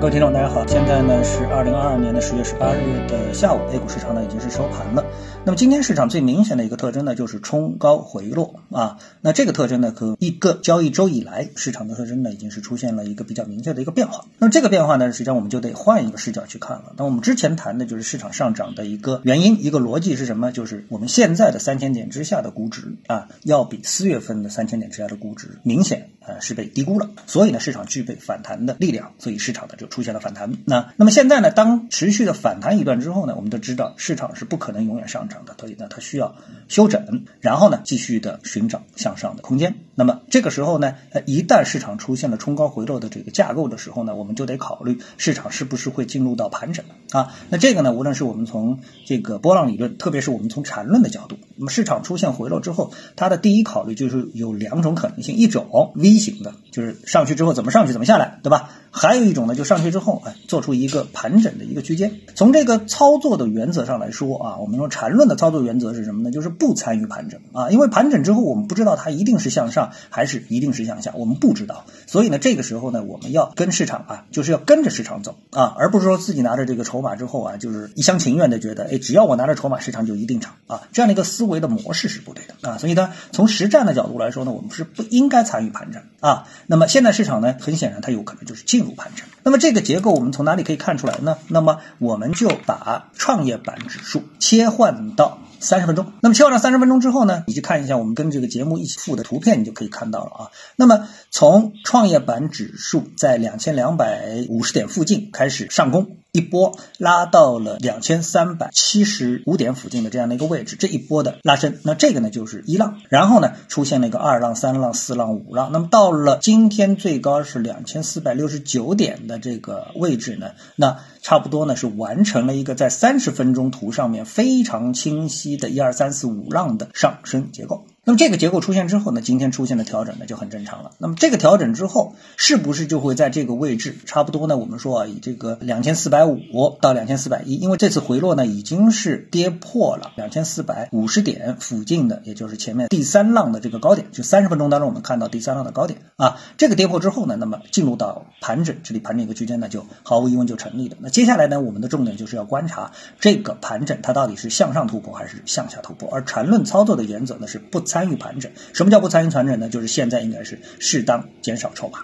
[0.00, 5.04] 各位听众，大家好，现在呢是二零二二年的十月十八日的下午，A 股市场呢已经是收盘了。
[5.44, 8.96] 那么今天市场最明显的一个特征呢，就是冲高回落啊。
[9.20, 14.24] 那这个特征呢，和一个交易周以来市场的特征呢，已经是出现了一个比较明确的一个变化。
[14.38, 16.94] 那么这个变化呢，实际上我们就得换一个视角去看了。
[16.96, 20.50] 那我们之前谈的就是市场上涨的一个原因，一个逻辑是什么？
[20.50, 27.10] 就是我们现在的三千点之下的估值啊，要比四月份的三千点之下的估值明显呃是被低估了。
[27.26, 29.90] 所以呢，市场具备反弹的力量，所以市场呢就。
[29.90, 31.50] 出现了反弹，那那么现在呢？
[31.50, 36.36] 当持续的反弹一段之后呢，我们都知道市场是不可能永远上涨的，所以呢，它需要
[36.68, 39.74] 休整，然后呢，继续的寻找向上的空间。
[39.96, 40.94] 那么这个时候呢，
[41.26, 47.34] 一旦市场出现了冲高回落的这个架构的时候呢，我们就得考虑市场是不是会进入到盘整啊？
[47.48, 58.70] 那这个呢，无论是我们从这个波浪理论，特别是我们从缠论的角度，那么市场出现回落之后，它的第一考虑就是有两种可能性，一种 V 型的，就是上去之后怎么上去怎么下来，对吧？
[58.92, 62.20] 还有一种呢，就上去之后，哎，做出一个盘整的一个区间。
[62.34, 66.30] 从这个操作的原则上来说啊，我们说缠论的操作原则是什么呢？
[66.30, 71.84] 就是不参与盘整啊，因为盘整之后，我们不知道它一定是向上还是一定是向下，我们不知道。
[72.06, 82.78] 所以呢，这个时候呢，我们要跟市场啊，就是要跟着市场走啊，而不是说自己拿着这个筹码之后啊，就是一厢情愿的觉得，哎，只要我拿着筹码，市场就一定涨啊，这样的一个思维的模式是不对的啊。
[82.78, 86.48] 所以呢，从实战的角度来说呢，我们是不应该参与盘整啊。
[86.66, 88.80] 那么现在市场呢，很显然它有可能就是进。
[88.80, 91.36] 入盘整，那么这个结构我们从哪里可以看出来呢？
[91.48, 96.10] 那么我们就把创业板指数切换到三十分钟。
[96.22, 100.40] 那么切换到三十分钟之后呢，你去看一下我们跟这个节目一起附的图片，你就可以看到了啊。
[100.76, 106.16] 那么从创业板指数在两千两百五十点附近开始上攻。
[106.32, 127.86] 一波拉到了两千三百七十五点附近的这样的一个位置，这一波的拉升，那这个呢就是一浪，然后呢出现了一个二浪、三浪、四浪、五浪，那么到了今天最高是两千四百六十九点的这个位置呢，那差不多呢是完成了一个在三十分钟图上面非常清晰的一二三四五浪的上升结构。
[128.02, 130.92] 那么这个结构出现之后呢，今天出现的调整呢就很正常了。
[130.96, 134.56] 那么这个调整之后，是不是就会在这个位置差不多呢？
[134.56, 136.40] 我们说啊，以这个两千四百五
[136.80, 146.38] 到两千四百一，因为这次回落呢已经是跌破了两千四百五十点附近的，也就是前面第三浪的这个高点，就三十分钟当中我们看到第三浪的高点啊。
[146.56, 150.96] 这个跌破之后呢，那么进入到盘整，这里盘整一个区间呢就毫无疑问就成立了。
[151.00, 156.08] 那接下来呢，我们的重点就是要观察这个盘整它到底是向上突破还是向下突破。
[156.10, 157.89] 而缠论操作的原则呢是不。
[157.90, 159.68] 参与盘整，什么叫不参与盘整呢？
[159.68, 161.98] 就是现在应该是适当减少筹码。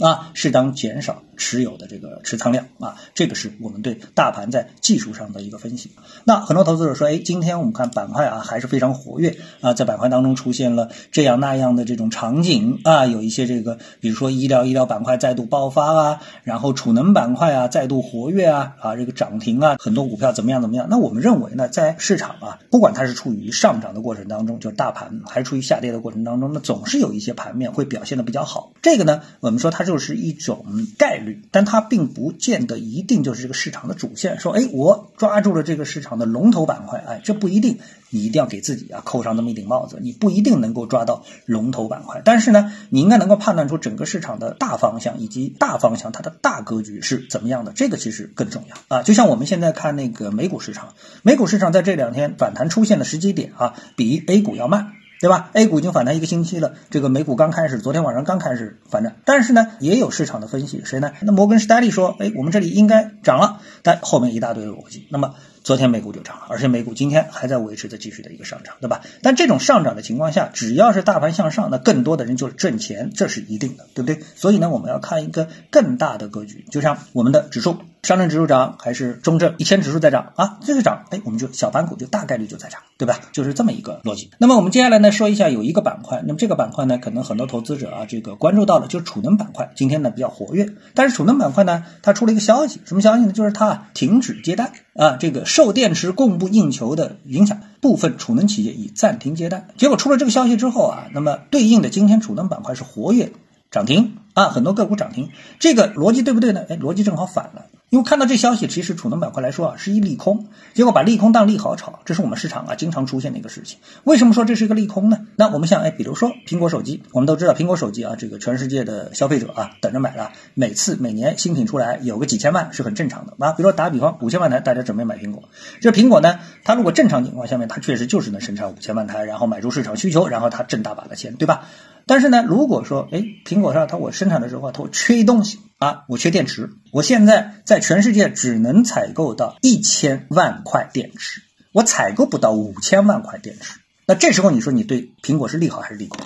[0.00, 5.90] 啊，适当减少持有的这个持仓量啊，这个是我们对大盘在技术上的一个分析。
[6.24, 20.86] 那很多投资者说，哎，今天我们看板块啊还是非常活跃啊，在板块当中出现了这样那样的这种场景啊，有一些这个，比如说医疗医疗板块再度爆发啊，然后储能板块啊再度活跃啊，啊这个涨停啊，很多股票怎么样怎么样？
[20.90, 28.72] 那我们认为呢，在市场啊，不管它是处于上涨的过程当中，就是大盘还是处于下跌的过程当中，那总是有一些盘面会表现的比较好。
[28.82, 29.92] 这个呢，我们说它是。
[29.92, 30.64] 就是一种
[30.96, 34.40] 概率，但它并不见得一定就是这个市场的主线。
[34.40, 37.78] 说，哎，我抓住了这个市场的龙头板块，哎，这不一定。
[38.08, 49.02] 你一定要给自己啊扣上这么一顶帽子，你不一定能够抓到龙头板块，但是呢，你应该能够判断出整个市场的大方向以及大方向它的大格局是怎么样的，这个其实更重要啊。
[49.02, 54.92] 就像我们现在看那个美股市场，美股市场在这两天反弹出现的时机点啊，比 A 股要慢。
[55.22, 61.12] 对吧？A 股已经反弹一个星期了，这个美股刚开始，昨天晚上刚开始反转，但是呢，也有市场的分析，谁呢？
[61.20, 65.06] 那摩根士丹利说，哎，我们这里应该涨了，但后面一大堆的逻辑。
[65.10, 69.02] 那么昨天美股就涨了，而且美股今天还在维持着继续的一个上涨，对吧？
[69.22, 74.24] 但这种上涨的情况下，只要是大盘向上，那更多的人就是挣钱，这是一定的，对不对？
[74.34, 77.76] 所以呢，我们要看一个更大的格局，就像我们的指数。
[78.02, 80.58] 上证指数涨还是中证一千指数在涨啊？
[80.62, 83.20] 这个涨，哎，我们就小盘股就大概率就在涨，对吧？
[83.30, 84.28] 就是这么一个逻辑。
[84.38, 90.68] 那么我们接下来呢说一下有一个板块，那么这个板块呢可能很多投资者啊这个关注到了，就是储能板块，今天呢比较活跃。
[90.94, 93.30] 但是储能板块呢它出了一个消息，什么消息呢？
[93.30, 99.68] 就是它停止接单啊，这个受电池供不应求的影响，部分储能企业已暂停接单。
[99.76, 103.30] 结果出了这个消息之后啊，那么对应的今天储能板块是活跃
[103.70, 105.30] 涨停啊，很多个股涨停。
[105.60, 106.64] 这个逻辑对不对呢？
[106.68, 107.66] 哎，逻辑正好反了。
[107.92, 113.80] 因为看到这消息，其实储能板块来说啊，是一利空，结果把利空当利好炒，这是我们市场啊经常出现的一个事情。
[114.04, 115.26] 为什么说这是一个利空呢？
[115.36, 123.52] 那我们想，哎，比如说苹果手机，我们都知道苹果手机啊，这个全世界的消费者啊等着买了，每次每年新品出来有个几千万是很正常的啊。
[123.52, 125.50] 比如说打比方，五千万台大家准备买苹果，
[125.82, 131.68] 这苹果呢，它如果正常情况下面，它确实就是能生产五千万台，然后买出市场需求，然后它挣大把的钱，对吧？
[132.06, 143.80] 但是呢，如果说哎，苹果上它我生产的时候它缺一东西啊，我缺电池，我现在在全世界只能采购到一千万块电池，我采购不到五千万块电池。
[144.06, 146.20] 那这时候你说你对苹果是利好还是利空？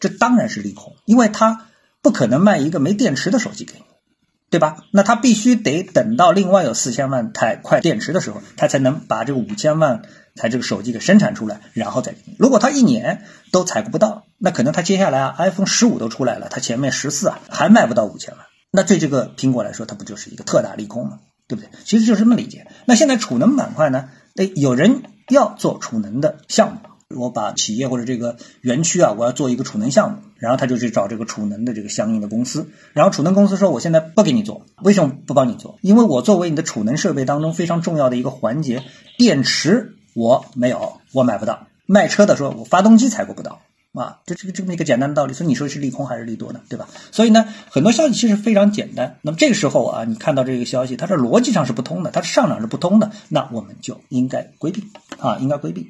[0.00, 1.66] 这当然是利空，因为它
[2.02, 3.84] 不可能卖一个没电池的手机给你，
[4.48, 4.76] 对吧？
[4.92, 10.02] 那它必须得等到另外有四千万台块电池的时候，它才能把这个五千万
[10.38, 12.36] 才这个手机给生产出来，然后再给你。
[12.38, 21.18] 如果它一年都采购不到，那可能它接下来啊，iPhone 十五都出来了，它前面十四啊还卖不到五千万，那对这个苹果来说，它不就是一个特大利空吗？
[21.48, 21.68] 对不对？
[21.84, 22.66] 其实就这么理解。
[22.86, 24.08] 那现在储能板块呢？
[24.36, 26.78] 哎，有人要做储能的项目。
[27.16, 35.78] 我把企业或者这个园区啊，我要做一个储能项目，然后他就去找这个储能的这个相应的公司，然后储能公司说我现在不给你做，为什么不帮你做？
[35.80, 38.82] 因为我作为你的储能设备当中非常重要的一个环节，
[39.16, 41.68] 电池我没有，我买不到。
[41.86, 43.60] 卖车的说我发动机采购不到
[43.92, 46.60] 啊，这这个这么一个简单的道理，所以你说是利空还是利多呢？
[46.68, 46.88] 对吧？
[47.12, 49.16] 所以呢，很多消息其实非常简单。
[49.22, 54.82] 那么这个时候啊，你看到这个消息，它的逻辑上是不通的，它的上涨是不通的，那我们就应该规避
[55.20, 55.88] 啊，应该规避。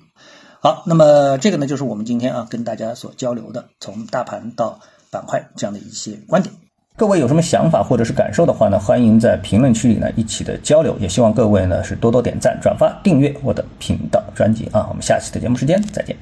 [0.60, 6.54] 好，那么这个呢，就是我们今天啊跟大家所交流的，从大盘到板块这样的一些观点。
[6.98, 10.96] 各位有什么想法或者是感受的话呢，欢迎在评论区里呢一起的交流。
[10.98, 14.84] 也希望各位呢是多多点赞、转发、订阅我的频道专辑啊。
[14.88, 16.16] 我们下期的节目时间再见。